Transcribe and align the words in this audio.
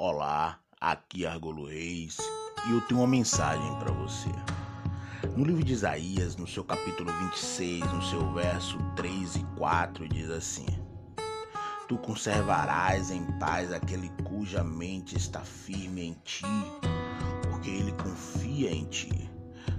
Olá, 0.00 0.60
aqui 0.80 1.24
é 1.24 1.28
Argolo 1.28 1.66
Reis 1.66 2.18
e 2.68 2.70
eu 2.70 2.80
tenho 2.82 3.00
uma 3.00 3.06
mensagem 3.08 3.74
para 3.80 3.90
você. 3.90 4.30
No 5.36 5.44
livro 5.44 5.64
de 5.64 5.72
Isaías, 5.72 6.36
no 6.36 6.46
seu 6.46 6.62
capítulo 6.62 7.10
26, 7.30 7.92
no 7.92 8.00
seu 8.04 8.32
verso 8.32 8.78
3 8.94 9.34
e 9.34 9.44
4, 9.56 10.08
diz 10.08 10.30
assim: 10.30 10.66
Tu 11.88 11.98
conservarás 11.98 13.10
em 13.10 13.24
paz 13.40 13.72
aquele 13.72 14.08
cuja 14.22 14.62
mente 14.62 15.16
está 15.16 15.40
firme 15.40 16.06
em 16.06 16.12
ti, 16.22 16.46
porque 17.50 17.68
ele 17.68 17.90
confia 17.90 18.70
em 18.70 18.84
ti. 18.84 19.28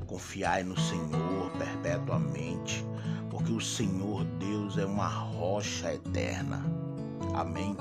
Confiai 0.06 0.64
no 0.64 0.78
Senhor 0.78 1.50
perpetuamente, 1.58 2.86
porque 3.30 3.54
o 3.54 3.62
Senhor 3.62 4.26
Deus 4.38 4.78
é 4.78 4.86
uma 4.86 5.08
rocha 5.08 5.94
eterna. 5.94 6.62
Amém. 7.34 7.74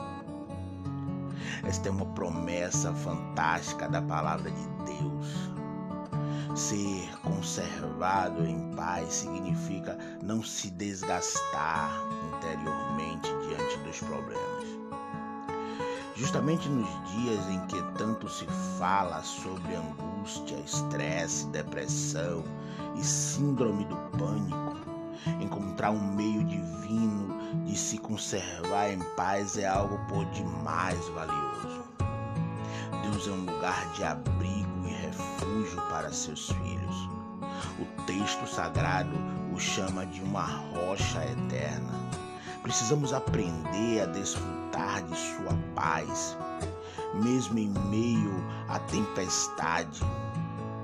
Esta 1.65 1.89
é 1.89 1.93
uma 1.93 2.07
promessa 2.07 2.93
fantástica 2.93 3.89
da 3.89 4.03
palavra 4.03 4.51
de 4.51 4.69
Deus. 4.85 5.51
Ser 6.55 7.09
conservado 7.23 8.45
em 8.45 8.75
paz 8.75 9.13
significa 9.13 9.97
não 10.23 10.43
se 10.43 10.71
desgastar 10.71 11.91
interiormente 12.35 13.29
diante 13.47 13.79
dos 13.85 14.01
problemas. 14.01 14.79
Justamente 16.17 16.69
nos 16.69 16.89
dias 17.13 17.49
em 17.49 17.61
que 17.67 17.81
tanto 17.97 18.29
se 18.29 18.45
fala 18.77 19.23
sobre 19.23 19.77
angústia, 19.77 20.57
estresse, 20.57 21.47
depressão 21.49 22.43
e 22.97 23.05
síndrome 23.05 23.85
do 23.85 23.97
pânico, 24.19 24.77
encontrar 25.41 25.93
um 25.93 26.15
meio 26.17 26.43
divino 26.43 27.38
de 27.65 27.77
se 27.77 27.99
conservar 27.99 28.91
em 28.91 29.01
paz 29.17 29.57
é 29.57 29.67
algo 29.67 29.99
por 30.09 30.25
demais 30.27 31.09
valioso. 31.09 31.85
Deus 33.03 33.27
é 33.27 33.31
um 33.31 33.45
lugar 33.45 33.93
de 33.93 34.05
abrigo 34.05 34.87
e 34.87 34.89
refúgio 34.89 35.81
para 35.89 36.13
seus 36.13 36.51
filhos. 36.51 37.09
O 37.79 38.05
texto 38.05 38.47
sagrado 38.47 39.17
o 39.55 39.59
chama 39.59 40.05
de 40.07 40.21
uma 40.21 40.45
rocha 40.45 41.25
eterna. 41.25 41.93
Precisamos 42.63 43.13
aprender 43.13 44.03
a 44.03 44.07
desfrutar 44.07 45.03
de 45.05 45.17
sua 45.17 45.57
paz, 45.75 46.37
mesmo 47.15 47.59
em 47.59 47.69
meio 47.89 48.45
à 48.69 48.79
tempestade. 48.81 50.03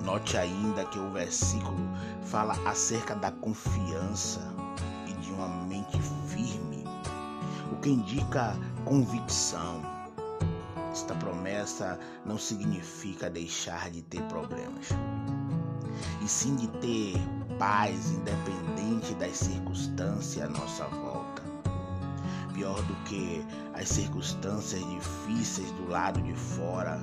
Note 0.03 0.37
ainda 0.37 0.85
que 0.87 0.99
o 0.99 1.11
versículo 1.11 1.79
fala 2.25 2.57
acerca 2.67 3.15
da 3.15 3.31
confiança 3.33 4.55
uma 5.35 5.49
mente 5.67 5.99
firme, 6.29 6.85
o 7.73 7.77
que 7.77 7.91
indica 7.91 8.57
convicção. 8.85 9.83
Esta 10.93 11.15
promessa 11.17 11.99
não 12.25 12.39
significa 12.39 13.29
deixar 13.29 13.91
de 13.91 14.03
ter 14.03 14.23
problemas, 14.25 14.89
e 16.23 16.29
sim 16.29 16.55
de 16.55 16.69
ter 16.69 17.15
paz 17.59 18.11
independente 18.13 19.15
das 19.15 19.37
circunstâncias 19.37 20.47
à 20.47 20.49
nossa 20.49 20.85
volta. 20.85 21.43
Pior 22.53 22.81
do 22.83 22.95
que 23.05 23.45
as 23.75 23.89
circunstâncias 23.89 24.81
difíceis 24.89 25.71
do 25.73 25.89
lado 25.89 26.23
de 26.23 26.35
fora 26.35 27.01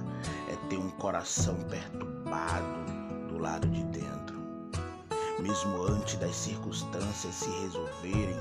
é 0.49 0.55
ter 0.69 0.77
um 0.77 0.89
coração 0.91 1.55
perturbado 1.69 2.65
do 3.27 3.37
lado 3.37 3.67
de 3.67 3.83
dentro. 3.85 4.30
Mesmo 5.41 5.83
antes 5.87 6.17
das 6.17 6.35
circunstâncias 6.35 7.33
se 7.33 7.49
resolverem, 7.61 8.37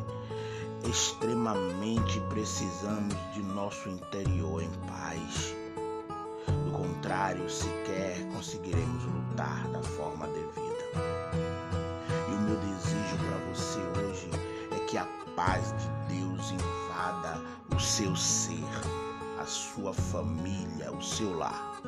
extremamente 0.84 2.20
precisamos 2.28 3.14
de 3.32 3.42
nosso 3.42 3.88
interior 3.88 4.62
em 4.62 4.70
paz. 4.86 5.56
Do 6.46 6.72
contrário, 6.72 7.48
sequer 7.48 8.22
conseguiremos 8.34 9.02
lutar 9.04 9.66
da 9.68 9.82
forma 9.82 10.26
devida. 10.26 10.84
E 12.28 12.34
o 12.34 12.40
meu 12.40 12.56
desejo 12.56 13.16
para 13.16 13.38
você 13.54 13.80
hoje 13.98 14.30
é 14.70 14.84
que 14.84 14.98
a 14.98 15.06
paz 15.34 15.72
de 15.78 16.16
Deus 16.18 16.50
invada 16.50 17.40
o 17.74 17.80
seu 17.80 18.14
ser, 18.14 18.62
a 19.40 19.46
sua 19.46 19.94
família, 19.94 20.92
o 20.92 21.02
seu 21.02 21.34
lar. 21.34 21.80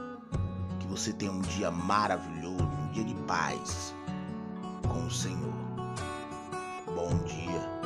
Que 0.80 0.86
você 0.86 1.12
tenha 1.12 1.32
um 1.32 1.42
dia 1.42 1.70
maravilhoso, 1.70 2.64
um 2.64 2.92
dia 2.92 3.04
de 3.04 3.14
paz 3.26 3.94
com 4.92 5.06
o 5.06 5.10
Senhor. 5.10 5.53
Bom 6.94 7.16
dia. 7.25 7.81